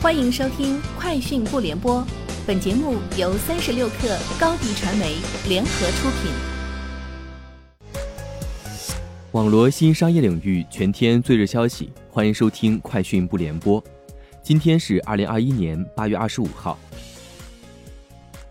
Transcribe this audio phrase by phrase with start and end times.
[0.00, 2.00] 欢迎收听《快讯不联播》，
[2.46, 5.16] 本节目由三十六克高低传媒
[5.48, 6.30] 联合出品。
[9.32, 13.82] 网罗新商业领域全天最热消息，欢迎收听《快讯不联播》。
[14.40, 16.78] 今天是二零二一年八月二十五号。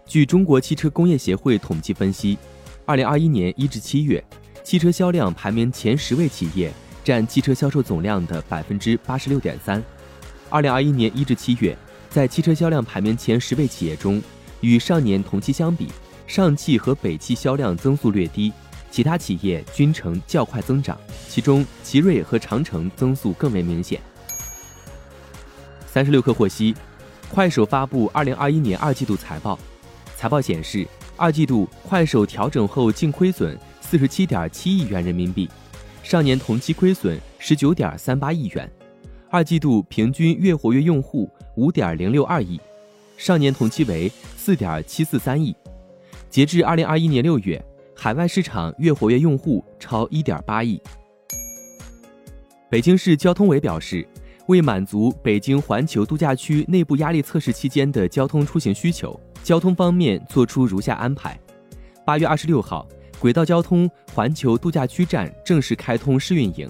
[0.06, 2.38] 据中国汽车工业协会统计分析，
[2.86, 4.22] 二零二一年一至七月，
[4.66, 6.74] 汽车销量排名前十位企业
[7.06, 9.82] 占汽车销售总量的百分之八十六点三。
[10.50, 11.78] 二零二一年一至七月，
[12.10, 14.22] 在汽车销量排名前十位企业中，
[14.62, 15.88] 与上年同期相比，
[16.26, 18.54] 上汽和北汽销量增速略低，
[18.90, 20.98] 其他企业均呈较快增长，
[21.28, 24.00] 其中奇瑞和长城增速更为明显。
[25.86, 26.74] 三十六氪获悉，
[27.30, 29.60] 快手发布二零二一年二季度财报，
[30.16, 35.50] 财报显示，二季度快手调整后净亏损四十七点七亿元人民币，
[36.04, 38.72] 上年同期亏损十九点三八亿元。
[39.30, 42.60] 二季度平均月活跃用户五点零六二亿，
[43.18, 45.54] 上年同期为四点七四三亿。
[46.30, 47.62] 截至二零二一年六月，
[47.94, 50.82] 海外市场月活跃用户超一点八亿。
[52.70, 54.08] 北京市交通委表示，
[54.48, 61.38] 为满足北京环球度假区内部压力测试期间的交通出行需求，交通方面作出如下安排：
[62.06, 62.88] 八月二十六号，
[63.20, 66.70] 轨道交通环球度假区站正式开通试运营；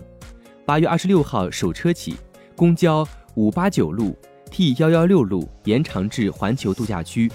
[0.66, 2.16] 八月二十六号首车起。
[2.58, 4.18] 公交五八九路、
[4.50, 7.32] T 幺幺六路延长至环球度假区，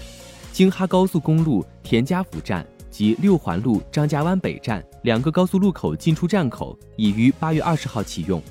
[0.51, 8.43] 京哈高速公路田家府站及六环路张家湾北站两个高速路口进出站口已于八月二十号启用。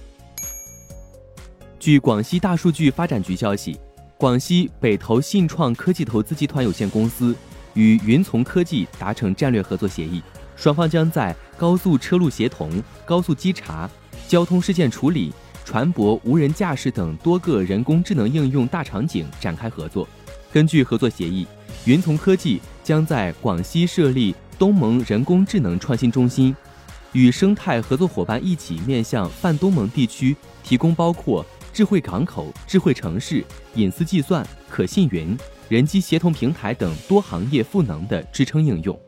[1.78, 3.78] 据广西大数据发展局消息，
[4.17, 7.37] 广西北投信创科技投资集团有限公司
[7.75, 10.23] 与云从科技达成战略合作协议，
[10.56, 13.91] 双方将在高速车路协同、高速稽查、
[14.27, 15.34] 交通事件处理。
[15.64, 20.06] 船舶、无人驾驶等多个人工智能应用大场景展开合作。
[20.52, 21.46] 根据合作协议，
[21.84, 26.54] 云从科技将在广西设立东盟人工智能创新中心，
[27.12, 33.42] 与生态合作伙伴一起面向泛东盟地区提供包括智慧港口、智慧城市、
[33.75, 35.37] 隐私计算、可信云、
[35.69, 38.98] 人机协同平台等多行业赋能的支撑应用。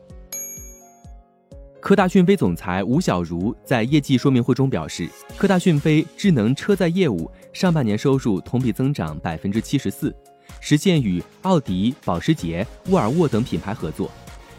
[1.85, 5.07] 科大讯飞总裁吴小如在业绩说明会中表示，
[5.37, 10.11] 科大讯飞智能车载业务上半年收入同比增长百分之七十四，
[10.59, 14.09] 实现与奥迪、保时捷、沃尔沃等品牌合作，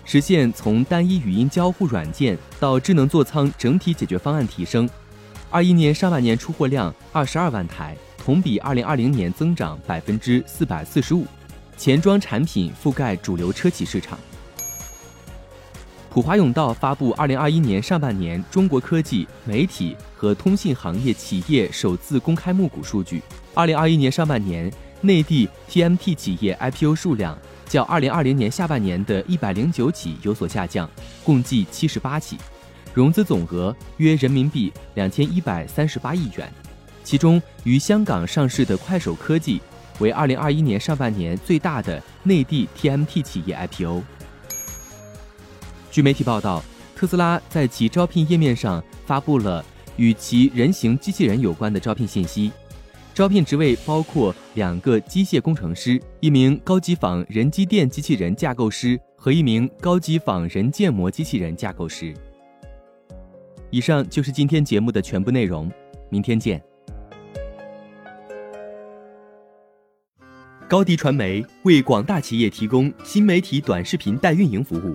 [0.04, 4.88] 实现从单一语音交互软件到智能座舱整体解决方案提升。
[5.50, 11.26] 二一年上半年出货量二十二万台，同比二零二零年增长百分之四百四十五，
[11.76, 14.16] 前装产品覆盖主流车企市场。
[16.16, 23.22] 普华永道发布二零二一年上半年中国科技、媒体和通信行业企业首次公开募股数据。
[23.52, 24.72] 二零二一年上半年，
[25.02, 30.88] 内地 TMT 企业 IPO 数量较二零二零年下半年的一百零九起有所下降，
[31.22, 32.38] 共计七十八起，
[32.94, 36.50] 融资总额约人民币两千一百三十八亿元。
[37.04, 39.60] 其中，于香港上市的快手科技
[39.98, 44.02] 为二零二一年上半年最大的内地 TMT 企业 IPO。
[45.96, 46.62] 据媒体报道，
[46.94, 49.64] 特斯拉在其招聘页面上发布了
[49.96, 52.52] 与其人形机器人有关的招聘信息。
[53.14, 62.12] 招聘职位包括两个机械工程师、一名高级仿人机电机器人架构师和一名高级仿人建模机器人架构师。
[63.70, 65.72] 以上就是今天节目的全部内容，
[66.10, 66.62] 明天见。
[70.68, 74.94] 高迪传媒为广大企业提供新媒体短视频代运营服务。